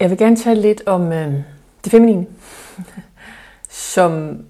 [0.00, 1.34] Jeg vil gerne tale lidt om øh,
[1.84, 2.26] det feminine,
[3.68, 4.44] som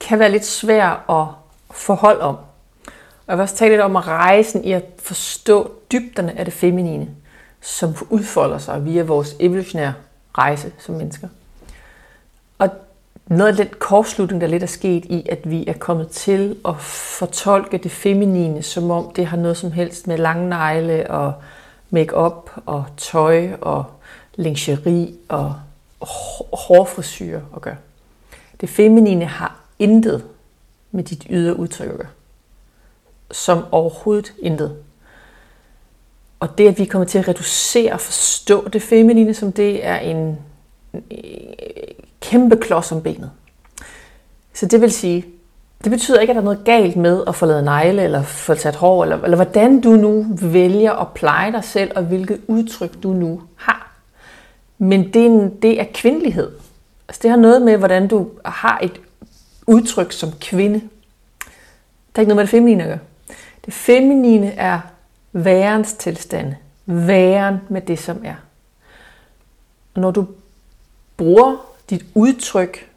[0.00, 1.26] kan være lidt svært at
[1.70, 2.36] forholde om.
[3.26, 6.54] Og jeg vil også tale lidt om at rejsen i at forstå dybderne af det
[6.54, 7.08] feminine,
[7.60, 9.94] som udfolder sig via vores evolutionære
[10.38, 11.28] rejse som mennesker.
[12.58, 12.68] Og
[13.26, 16.80] noget af den kortslutning, der lidt er sket i, at vi er kommet til at
[17.18, 21.34] fortolke det feminine, som om det har noget som helst med lange negle og
[21.92, 23.84] makeup og tøj og
[24.34, 25.54] lingerie og
[26.52, 27.76] hårfrisyr at gøre.
[28.60, 30.24] Det feminine har intet
[30.90, 32.08] med dit ydre udtryk at gøre.
[33.30, 34.76] Som overhovedet intet.
[36.40, 39.98] Og det, at vi kommer til at reducere og forstå det feminine, som det er
[39.98, 40.38] en
[42.20, 43.30] kæmpe klods om benet.
[44.54, 45.26] Så det vil sige,
[45.84, 48.54] det betyder ikke, at der er noget galt med at få lavet negle, eller få
[48.54, 53.02] sat hår, eller, eller hvordan du nu vælger at pleje dig selv, og hvilket udtryk
[53.02, 53.92] du nu har.
[54.78, 56.50] Men det er, en, det er kvindelighed.
[57.08, 59.00] Altså det har noget med, hvordan du har et
[59.66, 60.80] udtryk som kvinde.
[62.14, 62.98] Der er ikke noget med det feminine at gøre.
[63.64, 64.80] Det feminine er
[65.32, 66.54] værens tilstand.
[66.86, 68.34] Væren med det, som er.
[69.94, 70.26] Og når du
[71.16, 71.56] bruger
[71.90, 72.88] dit udtryk,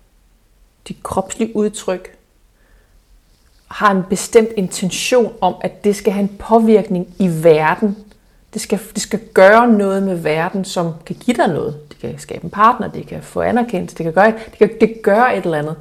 [0.87, 2.15] dit kropslige udtryk,
[3.75, 7.97] har en bestemt intention om, at det skal have en påvirkning i verden.
[8.53, 11.89] Det skal, det skal gøre noget med verden, som kan give dig noget.
[11.89, 15.01] Det kan skabe en partner, det kan få anerkendelse, det kan gøre, det kan, det
[15.03, 15.75] gør et eller andet.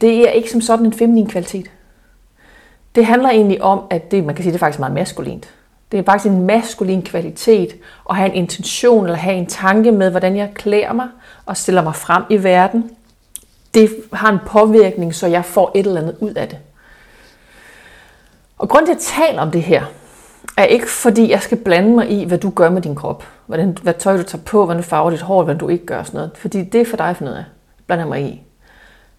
[0.00, 1.70] Det er ikke som sådan en feminin kvalitet.
[2.94, 5.54] Det handler egentlig om, at det, man kan sige, det er faktisk meget maskulint.
[5.92, 7.74] Det er faktisk en maskulin kvalitet
[8.10, 11.08] at have en intention eller have en tanke med, hvordan jeg klæder mig
[11.46, 12.90] og stiller mig frem i verden
[13.74, 16.58] det har en påvirkning, så jeg får et eller andet ud af det.
[18.58, 19.84] Og grunden til, at jeg taler om det her,
[20.56, 23.24] er ikke fordi, jeg skal blande mig i, hvad du gør med din krop.
[23.46, 26.02] Hvordan, hvad tøj du tager på, hvordan du farver dit hår, hvad du ikke gør
[26.02, 26.30] sådan noget.
[26.34, 27.44] Fordi det er for dig for noget af.
[27.86, 28.42] Blander mig i.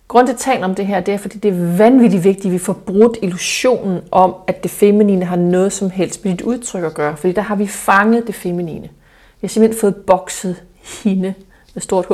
[0.07, 2.45] Grunden til, at jeg taler om det her, det er, fordi det er vanvittigt vigtigt,
[2.45, 6.41] at vi får brudt illusionen om, at det feminine har noget som helst med dit
[6.41, 7.17] udtryk at gøre.
[7.17, 8.81] Fordi der har vi fanget det feminine.
[8.81, 10.63] Vi har simpelthen fået bokset
[11.03, 11.33] hende
[11.73, 12.13] med stort H,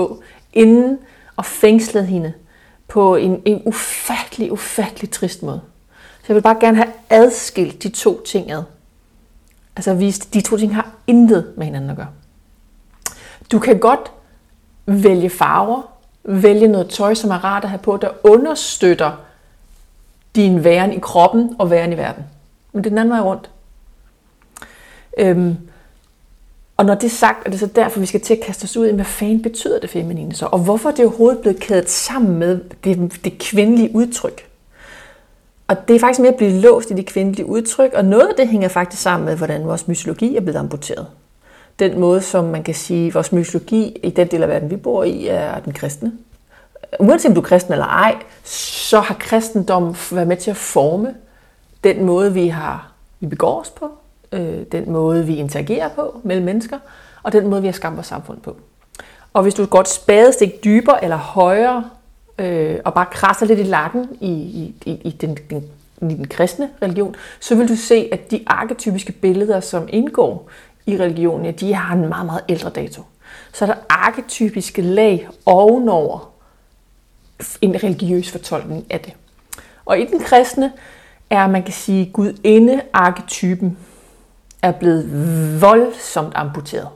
[0.53, 0.97] inden
[1.41, 2.33] og fængslet hende
[2.87, 5.61] på en, en ufattelig, ufattelig trist måde.
[6.19, 8.63] Så jeg vil bare gerne have adskilt de to ting ad.
[9.75, 12.07] Altså vist, de to ting har intet med hinanden at gøre.
[13.51, 14.11] Du kan godt
[14.85, 15.81] vælge farver,
[16.23, 19.11] vælge noget tøj, som er rart at have på, der understøtter
[20.35, 22.23] din væren i kroppen og væren i verden.
[22.71, 23.49] Men det er den anden vej rundt.
[25.17, 25.57] Øhm,
[26.81, 28.77] og når det er sagt, er det så derfor, vi skal til at kaste os
[28.77, 30.45] ud i, hvad fanden betyder det feminine så?
[30.45, 34.49] Og hvorfor er det overhovedet blevet kædet sammen med det, det kvindelige udtryk?
[35.67, 38.35] Og det er faktisk mere at blive låst i det kvindelige udtryk, og noget af
[38.37, 41.07] det hænger faktisk sammen med, hvordan vores mytologi er blevet amputeret.
[41.79, 45.03] Den måde, som man kan sige, vores mytologi i den del af verden, vi bor
[45.03, 46.11] i, er den kristne.
[46.99, 51.15] Uanset om du er kristen eller ej, så har kristendommen været med til at forme
[51.83, 53.91] den måde, vi har vi begår os på,
[54.31, 56.79] øh, den måde, vi interagerer på mellem mennesker,
[57.23, 58.55] og den måde, vi har skabt vores samfund på.
[59.33, 61.89] Og hvis du går et spadestik dybere eller højere,
[62.39, 65.63] øh, og bare krasser lidt i lakken i, i, i, i, den, den,
[66.01, 70.49] i den kristne religion, så vil du se, at de arketypiske billeder, som indgår
[70.85, 73.01] i religionen, ja, de har en meget, meget ældre dato.
[73.53, 76.31] Så er der arketypiske lag ovenover
[77.61, 79.13] en religiøs fortolkning af det.
[79.85, 80.71] Og i den kristne
[81.29, 83.77] er, man kan sige, gudinde-arketypen
[84.61, 86.87] er blevet voldsomt amputeret.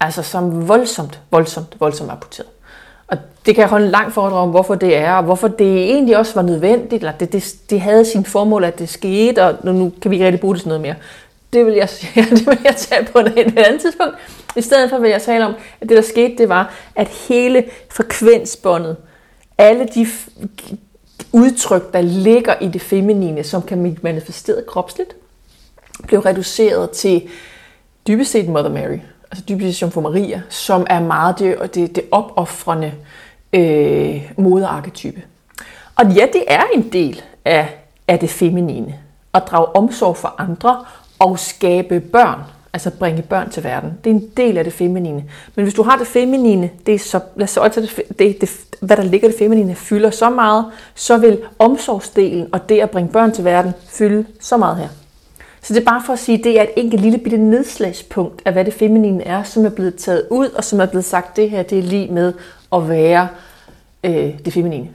[0.00, 2.48] Altså som voldsomt, voldsomt, voldsomt amputeret.
[3.06, 5.90] Og det kan jeg holde en lang foredrag om, hvorfor det er, og hvorfor det
[5.90, 9.74] egentlig også var nødvendigt, eller det, det, det havde sin formål, at det skete, og
[9.74, 10.94] nu kan vi ikke rigtig bruge det sådan noget mere.
[11.52, 14.14] Det vil jeg, ja, det vil jeg tage på et, et andet tidspunkt.
[14.56, 17.64] I stedet for vil jeg tale om, at det der skete, det var, at hele
[17.90, 18.96] frekvensbåndet,
[19.58, 20.06] alle de
[21.32, 25.16] udtryk, der ligger i det feminine, som kan blive manifesteret kropsligt,
[26.06, 27.28] blev reduceret til
[28.06, 28.98] dybest set Mother Mary,
[29.30, 32.92] altså dybest set Jomfru Maria, som er meget det, det, det opoffrende
[33.52, 35.22] øh, moderarketype.
[35.96, 37.68] Og ja, det er en del af,
[38.08, 38.94] af det feminine.
[39.34, 40.84] At drage omsorg for andre
[41.18, 42.38] og skabe børn,
[42.72, 43.98] altså bringe børn til verden.
[44.04, 45.24] Det er en del af det feminine.
[45.54, 48.50] Men hvis du har det feminine, det er så, lad os så det, det, det,
[48.80, 53.12] hvad der ligger det feminine, fylder så meget, så vil omsorgsdelen og det at bringe
[53.12, 54.88] børn til verden fylde så meget her.
[55.62, 58.42] Så det er bare for at sige, at det er et enkelt lille bitte nedslagspunkt
[58.44, 61.36] af, hvad det feminine er, som er blevet taget ud, og som er blevet sagt,
[61.36, 62.32] det her det er lige med
[62.72, 63.28] at være
[64.04, 64.88] øh, det feminine.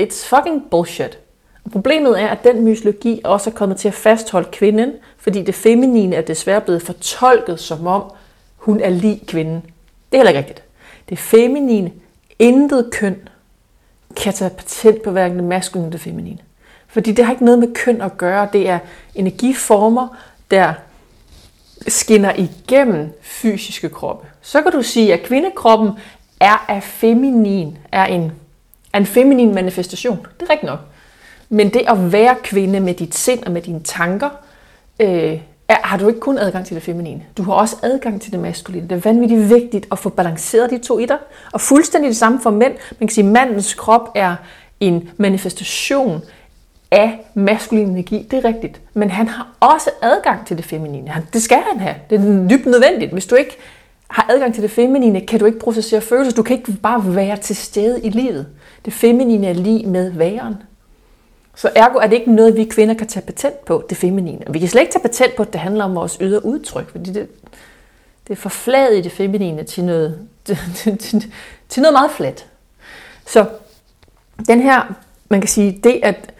[0.00, 1.18] It's fucking bullshit.
[1.64, 5.54] Og problemet er, at den mytologi også er kommet til at fastholde kvinden, fordi det
[5.54, 8.02] feminine er desværre blevet fortolket som om,
[8.56, 9.54] hun er lige kvinden.
[10.12, 10.62] Det er heller ikke rigtigt.
[11.08, 11.92] Det feminine,
[12.38, 13.28] intet køn,
[14.16, 16.38] kan tage patent på hverken det maskuline eller det feminine.
[16.92, 18.48] Fordi det har ikke noget med køn at gøre.
[18.52, 18.78] Det er
[19.14, 20.08] energiformer,
[20.50, 20.72] der
[21.88, 24.26] skinner igennem fysiske kroppe.
[24.42, 25.90] Så kan du sige, at kvindekroppen
[26.40, 28.32] er af feminin, er en,
[28.92, 30.26] er en feminin manifestation.
[30.40, 30.80] Det er rigtigt nok.
[31.48, 34.28] Men det at være kvinde med dit sind og med dine tanker,
[35.00, 37.22] øh, er, har du ikke kun adgang til det feminine.
[37.36, 38.88] Du har også adgang til det maskuline.
[38.88, 41.18] Det er vanvittigt vigtigt at få balanceret de to i dig.
[41.52, 42.72] Og fuldstændig det samme for mænd.
[42.72, 44.36] Man kan sige, at mandens krop er
[44.80, 46.22] en manifestation
[46.92, 48.26] af maskulin energi.
[48.30, 48.80] Det er rigtigt.
[48.94, 51.26] Men han har også adgang til det feminine.
[51.32, 51.94] Det skal han have.
[52.10, 53.12] Det er dybt nødvendigt.
[53.12, 53.56] Hvis du ikke
[54.08, 56.36] har adgang til det feminine, kan du ikke processere følelser.
[56.36, 58.46] Du kan ikke bare være til stede i livet.
[58.84, 60.54] Det feminine er lige med væren.
[61.54, 64.44] Så ergo er det ikke noget, vi kvinder kan tage patent på, det feminine.
[64.50, 67.12] Vi kan slet ikke tage patent på, at det handler om vores ydre udtryk, fordi
[67.12, 67.28] det,
[68.28, 70.28] det er forfladet i det feminine til noget,
[70.74, 71.32] til, til,
[71.68, 72.46] til noget meget fladt.
[73.26, 73.46] Så
[74.46, 74.94] den her,
[75.28, 76.31] man kan sige, det at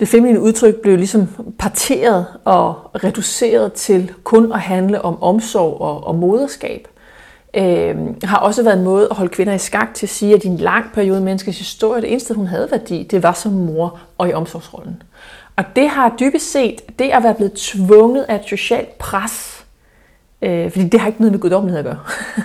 [0.00, 1.28] det feminine udtryk blev ligesom
[1.58, 6.88] parteret og reduceret til kun at handle om omsorg og, og moderskab,
[7.56, 10.44] øh, har også været en måde at holde kvinder i skak til at sige, at
[10.44, 13.52] i en lang periode i menneskets historie, det eneste, hun havde værdi, det var som
[13.52, 15.02] mor og i omsorgsrollen.
[15.56, 19.64] Og det har dybest set, det at være blevet tvunget af et socialt pres,
[20.42, 21.98] øh, fordi det har ikke noget med guddommelighed at gøre.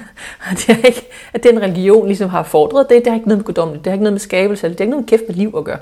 [0.58, 3.46] det er ikke, at den religion ligesom har fordret det, det har ikke noget med
[3.46, 5.54] guddommelighed, det har ikke noget med skabelse, det har ikke noget med kæft med liv
[5.58, 5.80] at gøre.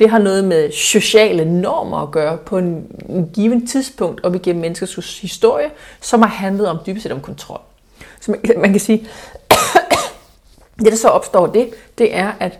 [0.00, 4.60] Det har noget med sociale normer at gøre på en, en given tidspunkt op igennem
[4.60, 5.70] menneskets historie,
[6.00, 7.60] som har handlet om dybest set om kontrol.
[8.20, 9.08] Så man, man kan sige,
[10.78, 12.58] det der så opstår det, det er, at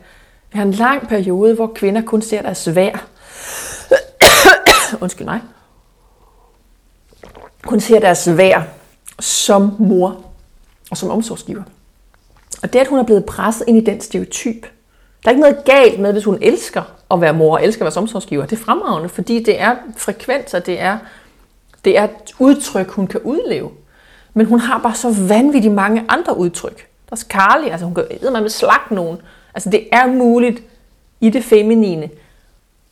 [0.53, 3.05] vi har en lang periode, hvor kvinder kun ser deres værd.
[5.03, 5.41] Undskyld mig.
[7.63, 8.63] Kun ser deres værd
[9.21, 10.25] som mor
[10.91, 11.63] og som omsorgsgiver.
[12.63, 14.63] Og det, at hun er blevet presset ind i den stereotyp,
[15.25, 17.95] der er ikke noget galt med, hvis hun elsker at være mor og elsker at
[17.95, 18.47] være omsorgsgiver.
[18.47, 20.99] Det er fremragende, fordi det er frekvenser, det er,
[21.85, 23.71] det er et udtryk, hun kan udleve.
[24.35, 26.87] Men hun har bare så vanvittigt mange andre udtryk.
[27.11, 29.19] Der er Carly, altså hun kan man med slag nogen.
[29.55, 30.63] Altså det er muligt
[31.21, 32.11] i det feminine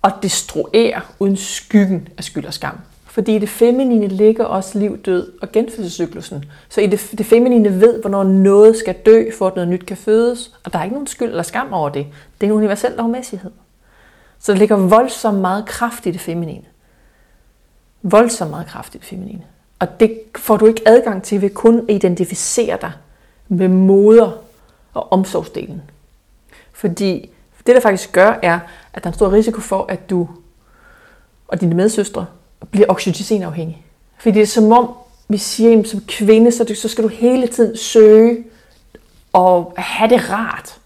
[0.05, 2.79] at destruere uden skyggen af skyld og skam.
[3.07, 6.45] Fordi i det feminine ligger også liv, død og genfødselscyklusen.
[6.69, 9.97] Så i det, det feminine ved, hvornår noget skal dø, for at noget nyt kan
[9.97, 10.53] fødes.
[10.65, 12.07] Og der er ikke nogen skyld eller skam over det.
[12.41, 13.51] Det er en universel lovmæssighed.
[14.41, 16.65] Så der ligger voldsomt meget kraft i det feminine.
[18.03, 19.43] Voldsomt meget kraft i det feminine.
[19.79, 22.93] Og det får du ikke adgang til ved kun at identificere dig
[23.49, 24.33] med moder
[24.95, 25.83] og omsorgsdelen.
[26.73, 27.31] Fordi
[27.67, 28.61] det, der faktisk gør, er,
[28.93, 30.29] at der er en stor risiko for, at du
[31.49, 32.27] og dine medsøstre
[32.71, 33.83] bliver oxytocinafhængige.
[34.19, 34.91] Fordi det er som om,
[35.29, 38.45] vi siger, at som kvinde, så, så skal du hele tiden søge
[39.33, 40.79] og have det rart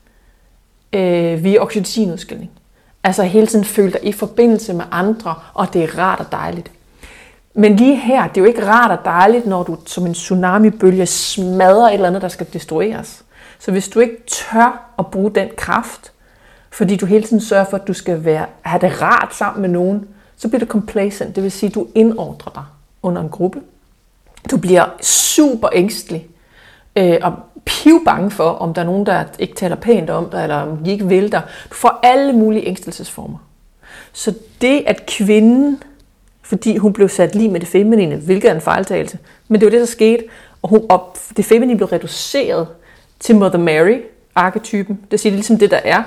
[0.93, 2.51] øh, via oxytocinudskilling.
[3.05, 6.71] Altså hele tiden føle dig i forbindelse med andre, og det er rart og dejligt.
[7.55, 11.07] Men lige her, det er jo ikke rart og dejligt, når du som en tsunamibølge
[11.07, 13.25] smadrer et eller andet, der skal destrueres.
[13.59, 16.13] Så hvis du ikke tør at bruge den kraft,
[16.71, 19.69] fordi du hele tiden sørger for, at du skal være, have det rart sammen med
[19.69, 21.37] nogen, så bliver du complacent.
[21.37, 22.65] Det vil sige, at du indordrer dig
[23.03, 23.61] under en gruppe.
[24.51, 26.27] Du bliver super ængstelig
[26.97, 27.35] øh, og
[28.05, 30.91] bange for, om der er nogen, der ikke taler pænt om dig, eller om de
[30.91, 31.43] ikke vil dig.
[31.71, 33.39] Du får alle mulige ængstelsesformer.
[34.13, 35.83] Så det, at kvinden
[36.53, 39.19] fordi hun blev sat lige med det feminine, hvilket er en fejltagelse.
[39.49, 40.25] Men det var det, der skete,
[40.63, 42.69] og, hun, og det feminine blev reduceret
[43.21, 45.01] til Mother Mary-arketypen.
[45.11, 46.03] Det siger ligesom det, der er.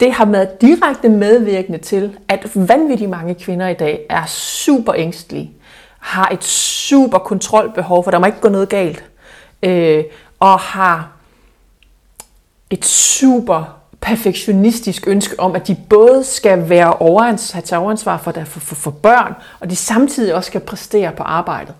[0.00, 5.52] Det har været direkte medvirkende til, at vanvittigt mange kvinder i dag er super ængstlige,
[5.98, 9.04] har et super kontrolbehov, for der må ikke gå noget galt,
[9.62, 10.04] øh,
[10.40, 11.12] og har
[12.70, 18.44] et super perfektionistisk ønske om, at de både skal være overansvar, have overansvar for, der,
[18.44, 21.74] for, for, for børn, og de samtidig også skal præstere på arbejdet.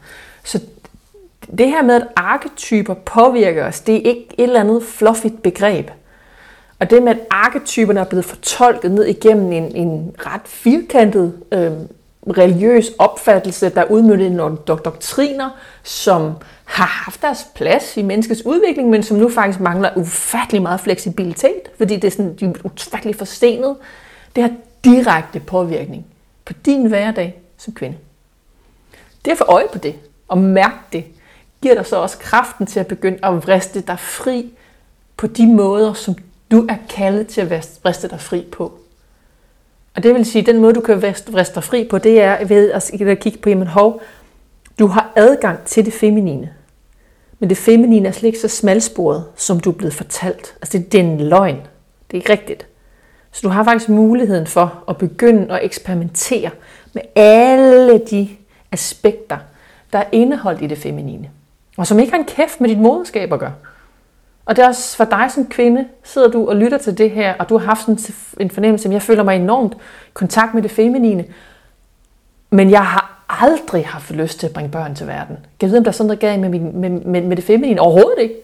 [0.45, 0.61] Så
[1.59, 5.91] det her med, at arketyper påvirker os, det er ikke et eller andet fluffigt begreb.
[6.79, 11.73] Og det med, at arketyperne er blevet fortolket ned igennem en, en ret firkantet øh,
[12.29, 15.51] religiøs opfattelse, der udmyndte nogle doktriner,
[15.83, 16.33] som
[16.65, 21.63] har haft deres plads i menneskets udvikling, men som nu faktisk mangler ufattelig meget fleksibilitet,
[21.79, 23.77] fordi det er sådan, de er ufattelig forstenet.
[24.37, 24.53] Det har
[24.85, 26.07] direkte påvirkning
[26.45, 27.97] på din hverdag som kvinde.
[29.25, 29.95] Det at få øje på det
[30.29, 31.05] og mærke det,
[31.63, 34.53] giver dig så også kraften til at begynde at vriste dig fri
[35.17, 36.15] på de måder, som
[36.51, 37.51] du er kaldet til at
[37.85, 38.80] vriste dig fri på.
[39.97, 42.45] Og det vil sige, at den måde, du kan vriste dig fri på, det er
[42.45, 44.03] ved at kigge på, jamen hov,
[44.79, 46.55] du har adgang til det feminine
[47.39, 50.55] Men det feminine er slet ikke så smalsporet, som du er blevet fortalt.
[50.63, 51.57] Altså det, det er en løgn.
[51.57, 52.67] Det er ikke rigtigt.
[53.33, 56.51] Så du har faktisk muligheden for at begynde at eksperimentere
[56.93, 58.29] med alle de
[58.73, 59.39] aspekter,
[59.93, 61.31] der er indeholdt i det feminine.
[61.77, 63.55] Og som ikke har en kæft med dit moderskab at gøre.
[64.45, 67.35] Og det er også for dig som kvinde, sidder du og lytter til det her,
[67.39, 67.99] og du har haft sådan
[68.41, 69.77] en fornemmelse, at jeg føler mig enormt
[70.15, 71.25] kontakt med det feminine,
[72.51, 75.37] men jeg har aldrig haft lyst til at bringe børn til verden.
[75.37, 77.45] Kan jeg vide, om der er sådan noget galt med, min, med, med, med det
[77.45, 77.81] feminine?
[77.81, 78.35] Overhovedet ikke.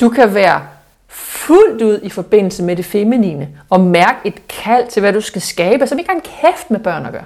[0.00, 0.62] Du kan være
[1.08, 5.42] fuldt ud i forbindelse med det feminine, og mærke et kald til, hvad du skal
[5.42, 7.24] skabe, som ikke har en kæft med børn at gøre.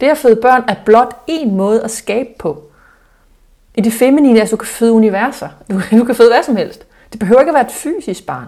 [0.00, 2.62] Det at føde børn er blot en måde at skabe på.
[3.74, 5.48] I det feminine, altså du kan føde universer.
[5.70, 6.86] Du, du kan føde hvad som helst.
[7.12, 8.46] Det behøver ikke at være et fysisk barn.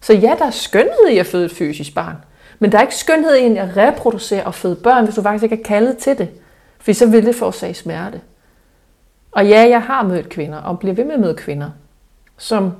[0.00, 2.16] Så ja, der er skønhed i at føde et fysisk barn.
[2.58, 5.60] Men der er ikke skønhed i at reproducere og føde børn, hvis du faktisk ikke
[5.60, 6.28] er kaldet til det.
[6.78, 8.20] For så vil det forårsage smerte.
[9.32, 11.70] Og ja, jeg har mødt kvinder, og bliver ved med at møde kvinder,
[12.38, 12.72] som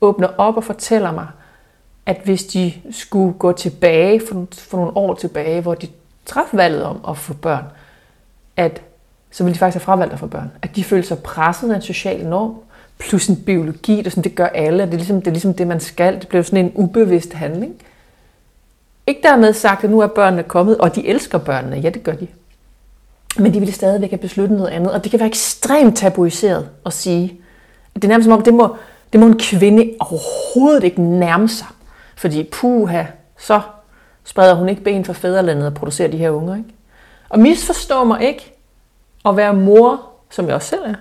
[0.00, 1.26] åbner op og fortæller mig,
[2.06, 5.88] at hvis de skulle gå tilbage for, for nogle år tilbage, hvor de
[6.26, 7.64] traf valget om at få børn,
[8.56, 8.82] at
[9.30, 10.52] så ville de faktisk have fravalgt at få børn.
[10.62, 12.54] At de følte sig presset af en social norm,
[12.98, 15.66] plus en biologi, det, sådan, det gør alle, det er, ligesom, det er ligesom det,
[15.66, 16.20] man skal.
[16.20, 17.74] Det bliver sådan en ubevidst handling.
[19.06, 21.76] Ikke dermed sagt, at nu er børnene kommet, og de elsker børnene.
[21.76, 22.26] Ja, det gør de.
[23.38, 24.92] Men de ville stadigvæk have besluttet noget andet.
[24.92, 27.40] Og det kan være ekstremt tabuiseret at sige.
[27.94, 28.76] Det er nærmest som om, det må,
[29.12, 31.66] det må en kvinde overhovedet ikke nærme sig.
[32.16, 33.04] Fordi puha,
[33.38, 33.60] så
[34.24, 36.56] spreder hun ikke ben for fædrelandet og producerer de her unger.
[36.56, 36.68] Ikke?
[37.28, 38.54] Og misforstå mig ikke
[39.24, 40.94] at være mor, som jeg også selv er,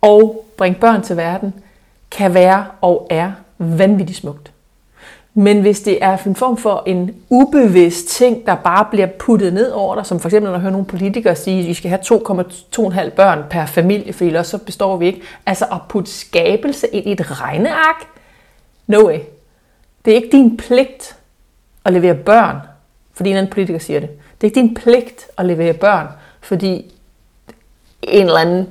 [0.00, 1.54] og bringe børn til verden,
[2.10, 4.52] kan være og er vanvittigt smukt.
[5.34, 9.70] Men hvis det er en form for en ubevidst ting, der bare bliver puttet ned
[9.70, 12.00] over dig, som for eksempel når jeg hører nogle politikere sige, at vi skal have
[12.00, 15.22] 2,2,5 børn per familie, for ellers så består vi ikke.
[15.46, 18.06] Altså at putte skabelse ind i et regneark?
[18.86, 19.18] No way.
[20.04, 21.16] Det er ikke din pligt
[21.84, 22.56] at levere børn,
[23.12, 24.08] fordi en anden politiker siger det.
[24.10, 26.06] Det er ikke din pligt at levere børn,
[26.40, 26.94] fordi
[28.02, 28.68] en eller anden,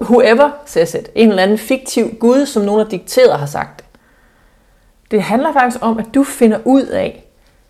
[0.00, 3.84] whoever says it, en eller anden fiktiv Gud, som nogen har dikteret, har sagt det.
[5.10, 7.24] Det handler faktisk om, at du finder ud af,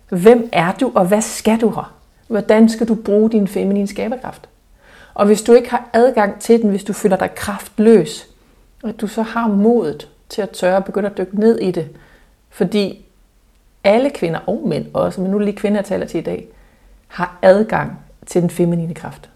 [0.09, 1.95] hvem er du, og hvad skal du her?
[2.27, 4.49] Hvordan skal du bruge din feminine skaberkraft?
[5.13, 8.27] Og hvis du ikke har adgang til den, hvis du føler dig kraftløs,
[8.83, 11.87] at du så har modet til at tørre og begynde at dykke ned i det.
[12.49, 13.05] Fordi
[13.83, 16.47] alle kvinder, og mænd også, men nu lige kvinder, jeg taler til i dag,
[17.07, 19.29] har adgang til den feminine kraft.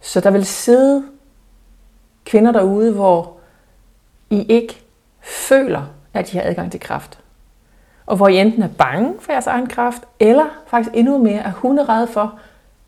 [0.00, 1.04] Så der vil sidde
[2.24, 3.36] kvinder derude, hvor
[4.30, 4.82] I ikke
[5.20, 5.82] føler,
[6.14, 7.18] at I har adgang til kraft.
[8.06, 11.52] Og hvor I enten er bange for jeres egen kraft, eller faktisk endnu mere er
[11.52, 12.38] hunderede for,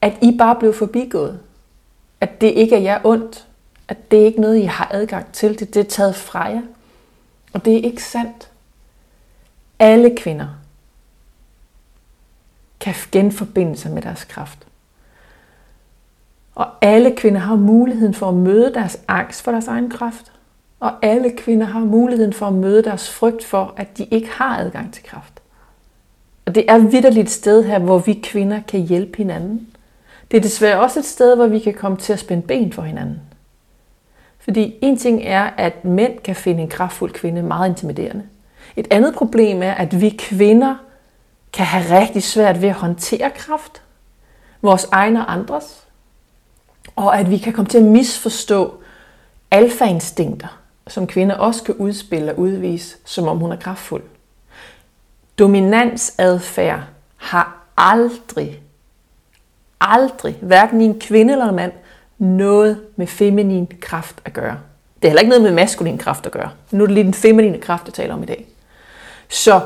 [0.00, 1.40] at I bare blev forbigået.
[2.21, 3.47] At det ikke er jer ondt.
[3.88, 5.59] At det ikke er noget, I har adgang til.
[5.59, 6.62] Det, det er taget fra jer.
[7.52, 8.50] Og det er ikke sandt.
[9.78, 10.49] Alle kvinder
[12.81, 14.66] kan genforbinde sig med deres kraft.
[16.57, 20.33] Og alle kvinder har muligheden for at møde deres angst for deres egen kraft.
[20.81, 24.59] Og alle kvinder har muligheden for at møde deres frygt for, at de ikke har
[24.59, 25.43] adgang til kraft.
[26.47, 29.69] Og det er vidderligt et sted her, hvor vi kvinder kan hjælpe hinanden.
[30.31, 32.83] Det er desværre også et sted, hvor vi kan komme til at spænde ben for
[32.83, 33.21] hinanden.
[34.39, 38.23] Fordi en ting er, at mænd kan finde en kraftfuld kvinde meget intimiderende.
[38.77, 40.75] Et andet problem er, at vi kvinder
[41.53, 43.83] kan have rigtig svært ved at håndtere kraft.
[44.63, 45.86] Vores egne og andres.
[46.97, 48.75] Og at vi kan komme til at misforstå
[49.50, 50.49] alfainstinkter
[50.88, 54.03] som kvinder også kan udspille og udvise, som om hun er kraftfuld.
[55.38, 56.81] Dominansadfærd
[57.17, 58.62] har aldrig,
[59.81, 61.73] aldrig, hverken i en kvinde eller en mand,
[62.19, 64.59] noget med feminin kraft at gøre.
[64.97, 66.50] Det er heller ikke noget med maskulin kraft at gøre.
[66.71, 68.47] Nu er det lige den feminine kraft, jeg taler om i dag.
[69.29, 69.61] Så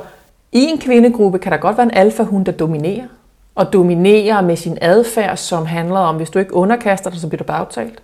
[0.52, 3.06] i en kvindegruppe kan der godt være en alfahund, der dominerer.
[3.54, 7.38] Og dominerer med sin adfærd, som handler om, hvis du ikke underkaster dig, så bliver
[7.38, 8.02] du bagtalt.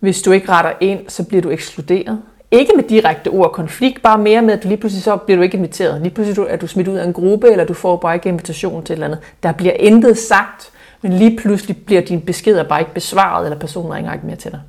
[0.00, 2.22] Hvis du ikke retter ind, så bliver du ekskluderet.
[2.50, 5.42] Ikke med direkte ord konflikt, bare mere med, at du lige pludselig så bliver du
[5.42, 6.02] ikke inviteret.
[6.02, 8.84] Lige pludselig er du smidt ud af en gruppe, eller du får bare ikke invitation
[8.84, 9.20] til et eller andet.
[9.42, 10.70] Der bliver intet sagt,
[11.02, 14.50] men lige pludselig bliver dine beskeder bare ikke besvaret, eller personen ringer ikke mere til
[14.50, 14.60] dig.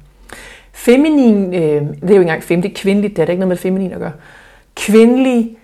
[0.73, 3.47] Feminin, øh, det er jo ikke engang fem, det er kvindeligt, det er ikke noget
[3.47, 4.11] med feminin at gøre.
[4.75, 5.57] Kvindelige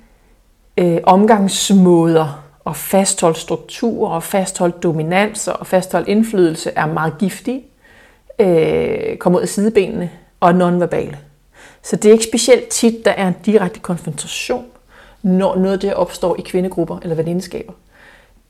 [0.77, 7.63] øh, omgangsmåder at fastholde strukturer og fastholde dominanser og fastholde indflydelse er meget giftige,
[8.39, 11.17] øh, kommer ud af sidebenene og nonverbale.
[11.83, 14.65] Så det er ikke specielt tit, der er en direkte konfrontation,
[15.21, 17.73] når noget af det opstår i kvindegrupper eller venindskaber.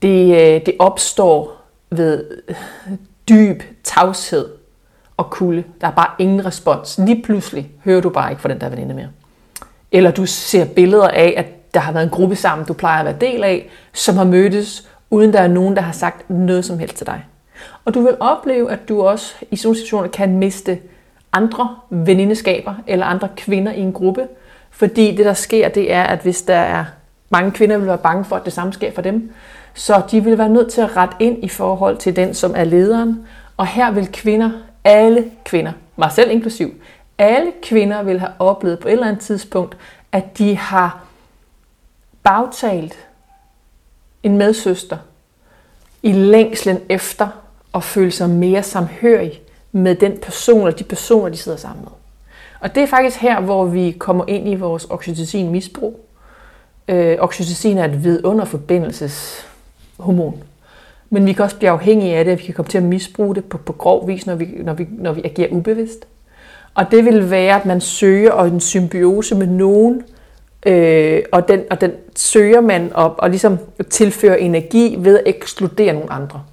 [0.02, 1.56] Det, øh, det opstår
[1.90, 2.56] ved øh,
[3.28, 4.48] dyb tavshed
[5.16, 5.64] og kulde.
[5.80, 6.98] Der er bare ingen respons.
[6.98, 9.08] Lige pludselig hører du bare ikke fra den der veninde mere.
[9.92, 11.46] Eller du ser billeder af, at
[11.78, 14.88] der har været en gruppe sammen, du plejer at være del af, som har mødtes,
[15.10, 17.24] uden der er nogen, der har sagt noget som helst til dig.
[17.84, 20.78] Og du vil opleve, at du også i sådan situationer kan miste
[21.32, 24.26] andre venindeskaber eller andre kvinder i en gruppe.
[24.70, 26.84] Fordi det, der sker, det er, at hvis der er
[27.30, 29.32] mange kvinder, vil være bange for, at det samme sker for dem,
[29.74, 32.64] så de vil være nødt til at rette ind i forhold til den, som er
[32.64, 33.26] lederen.
[33.56, 34.50] Og her vil kvinder,
[34.84, 36.74] alle kvinder, mig selv inklusiv,
[37.18, 39.76] alle kvinder vil have oplevet på et eller andet tidspunkt,
[40.12, 41.07] at de har
[42.28, 42.98] bagtalt
[44.22, 44.96] en medsøster
[46.02, 47.28] i længslen efter
[47.74, 49.40] at føle sig mere samhørig
[49.72, 51.92] med den person og de personer, de sidder sammen med.
[52.60, 56.00] Og det er faktisk her, hvor vi kommer ind i vores oxytocin-misbrug.
[56.88, 60.42] Øh, oxytocin er et vidunderforbindelseshormon.
[61.10, 63.34] Men vi kan også blive afhængige af det, at vi kan komme til at misbruge
[63.34, 66.06] det på, på grov vis, når vi, når, vi, når vi agerer ubevidst.
[66.74, 70.02] Og det vil være, at man søger en symbiose med nogen,
[70.66, 73.58] øh, og, den, og den søger man op og ligesom
[73.90, 76.44] tilfører energi ved at ekskludere nogle andre.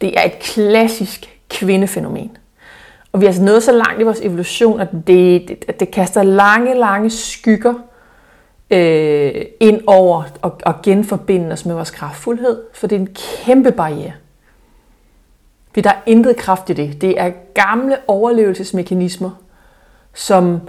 [0.00, 2.36] Det er et klassisk kvindefænomen.
[3.12, 5.90] Og vi er altså nået så langt i vores evolution, at det, det, at det
[5.90, 7.74] kaster lange, lange skygger
[8.70, 13.72] øh, ind over og, og genforbinde os med vores kraftfuldhed, for det er en kæmpe
[13.72, 14.12] barriere.
[15.74, 17.00] For der er intet kraft i det.
[17.00, 19.30] Det er gamle overlevelsesmekanismer,
[20.14, 20.60] som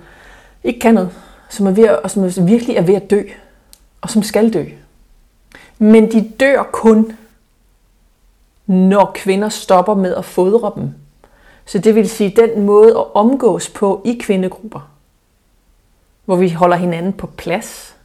[0.64, 1.12] ikke kan noget,
[1.50, 3.22] som er ved at, og som virkelig er ved at dø,
[4.02, 4.66] og som skal dø.
[5.78, 7.18] Men de dør kun,
[8.66, 10.90] når kvinder stopper med at fodre dem.
[11.66, 14.92] Så det vil sige den måde at omgås på i kvindegrupper,
[16.26, 17.96] hvor vi holder hinanden på plads,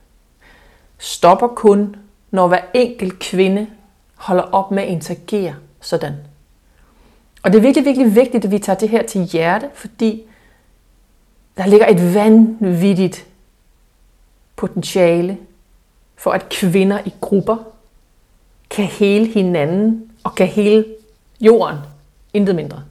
[0.99, 1.97] stopper kun,
[2.31, 3.67] når hver enkelt kvinde
[4.15, 6.15] holder op med at interagere sådan.
[7.43, 10.23] Og det er virkelig, virkelig vigtigt, at vi tager det her til hjerte, fordi
[11.57, 13.27] der ligger et vanvittigt
[14.67, 15.39] potentiale
[16.17, 17.57] for, at kvinder i grupper
[18.71, 20.85] kan hele hinanden og kan hele
[21.41, 21.79] jorden.
[22.33, 22.83] Intet mindre.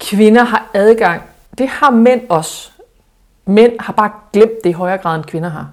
[0.00, 1.22] Kvinder har adgang.
[1.58, 2.70] Det har mænd også.
[3.46, 5.70] Mænd har bare glemt det i højere grad, end kvinder har.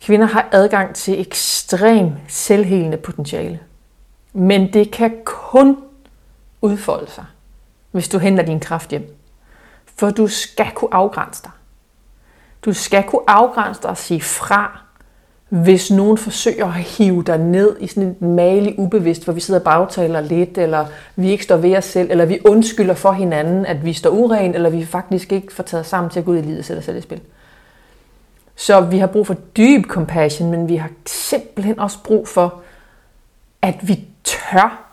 [0.00, 3.60] Kvinder har adgang til ekstrem selvhelende potentiale.
[4.32, 5.76] Men det kan kun
[6.60, 7.24] udfolde sig,
[7.90, 9.16] hvis du henter din kraft hjem.
[9.96, 11.50] For du skal kunne afgrænse dig.
[12.66, 14.80] Du skal kunne afgrænse dig og sige fra,
[15.48, 19.60] hvis nogen forsøger at hive dig ned i sådan en malig ubevidst, hvor vi sidder
[19.60, 23.66] og bagtaler lidt, eller vi ikke står ved os selv, eller vi undskylder for hinanden,
[23.66, 26.38] at vi står uren, eller vi faktisk ikke får taget sammen til at gå ud
[26.38, 27.20] i livet og sætte os selv i spil.
[28.56, 32.60] Så vi har brug for dyb compassion, men vi har simpelthen også brug for,
[33.62, 34.92] at vi tør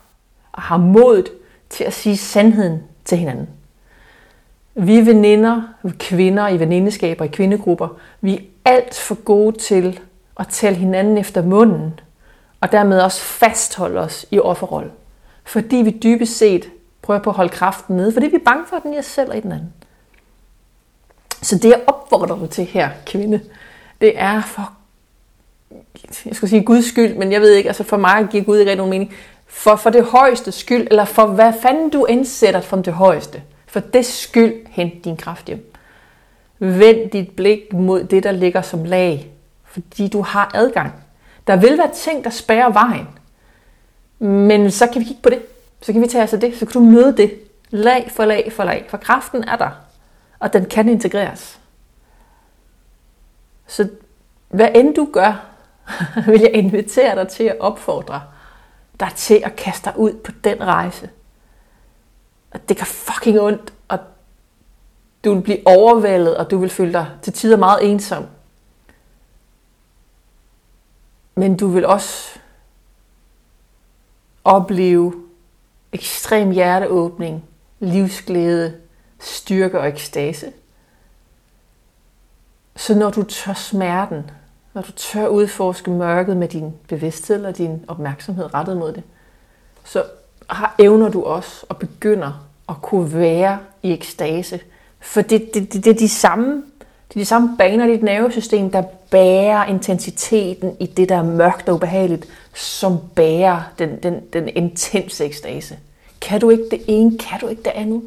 [0.52, 1.30] og har modet
[1.70, 3.50] til at sige sandheden til hinanden.
[4.76, 5.62] Vi er veninder,
[6.00, 7.88] kvinder i venindeskaber, i kvindegrupper.
[8.22, 10.00] Vi er alt for gode til
[10.40, 12.00] at tælle hinanden efter munden,
[12.62, 14.92] og dermed også fastholde os i offerrolle.
[15.44, 16.70] Fordi vi dybest set
[17.02, 19.30] prøver på at holde kraften nede, fordi vi er bange for den i os selv
[19.30, 19.74] og i den anden.
[21.42, 23.42] Så det jeg opfordrer dig til her, kvinde,
[24.02, 24.74] det er for,
[26.26, 28.72] jeg skal sige Guds skyld, men jeg ved ikke, altså for mig giver Gud ikke
[28.72, 29.14] rigtig nogen mening,
[29.48, 33.42] for, for det højeste skyld, eller for hvad fanden du indsætter for det højeste.
[33.74, 35.74] For det skyld hent din kraft hjem.
[36.60, 39.32] Vend dit blik mod det, der ligger som lag,
[39.64, 40.94] fordi du har adgang.
[41.48, 43.08] Der vil være ting, der spærrer vejen,
[44.20, 45.42] men så kan vi kigge på det.
[45.82, 46.58] Så kan vi tage os af det.
[46.58, 47.40] Så kan du møde det.
[47.70, 48.86] Lag for lag for lag.
[48.90, 49.70] For kraften er der,
[50.40, 51.60] og den kan integreres.
[53.68, 53.90] Så
[54.50, 55.46] hvad end du gør,
[56.28, 58.22] vil jeg invitere dig til at opfordre
[59.00, 61.10] dig til at kaste dig ud på den rejse.
[62.54, 64.00] Og det kan fucking ondt, og
[65.24, 68.26] du vil blive overvældet, og du vil føle dig til tider meget ensom.
[71.36, 72.40] Men du vil også
[74.44, 75.14] opleve
[75.92, 77.46] ekstrem hjerteåbning,
[77.80, 78.78] livsglæde,
[79.20, 80.54] styrke og ekstase.
[82.76, 84.32] Så når du tør smerten,
[84.74, 89.04] når du tør udforske mørket med din bevidsthed og din opmærksomhed rettet mod det,
[89.84, 90.06] så
[90.50, 94.60] har, evner du også og begynder at kunne være i ekstase.
[95.00, 96.64] For det, det, det, det er de samme,
[97.10, 101.24] det er de samme baner i dit nervesystem, der bærer intensiteten i det, der er
[101.24, 105.78] mørkt og ubehageligt, som bærer den, den, den intense ekstase.
[106.22, 108.02] Kan du ikke det ene, kan du ikke det andet.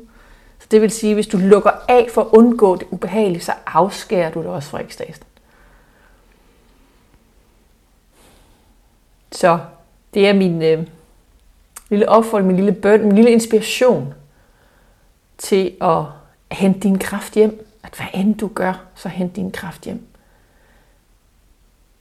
[0.60, 4.30] Så det vil sige, hvis du lukker af for at undgå det ubehagelige, så afskærer
[4.30, 5.24] du det også fra ekstasen.
[9.32, 9.58] Så
[10.14, 10.86] det er min, øh,
[11.90, 14.14] lille opfordring, min lille bøn, min lille inspiration
[15.38, 16.02] til at
[16.52, 17.66] hente din kraft hjem.
[17.82, 20.06] At hvad end du gør, så hent din kraft hjem.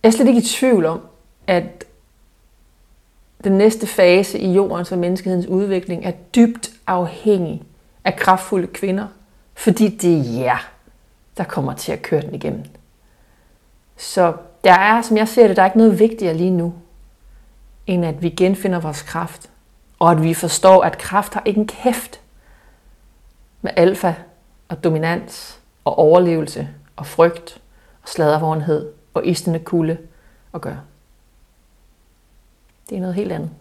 [0.03, 1.01] Jeg er slet ikke i tvivl om,
[1.47, 1.85] at
[3.43, 7.63] den næste fase i jordens og menneskehedens udvikling er dybt afhængig
[8.03, 9.07] af kraftfulde kvinder,
[9.53, 10.71] fordi det er jer,
[11.37, 12.63] der kommer til at køre den igennem.
[13.97, 16.73] Så der er, som jeg ser det, der er ikke noget vigtigere lige nu,
[17.87, 19.49] end at vi genfinder vores kraft.
[19.99, 22.21] Og at vi forstår, at kraft har ikke en kæft
[23.61, 24.13] med alfa
[24.67, 27.61] og dominans og overlevelse og frygt
[28.03, 29.97] og sladervorenhed og istende kulde
[30.53, 30.81] at gøre.
[32.89, 33.51] Det er noget helt andet.